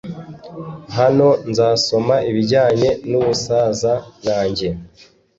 [0.97, 4.69] hano nzasoma ibijyanye n'ubusaza bwanjye